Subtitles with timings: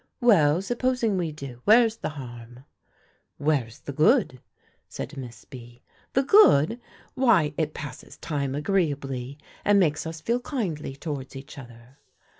[0.19, 2.65] "Well, supposing we do; where's the harm?"
[3.37, 4.41] "Where's the good?"
[4.89, 5.83] said Miss B.
[6.13, 6.79] "The good!
[7.13, 11.99] why, it passes time agreeably, and makes us feel kindly towards each other."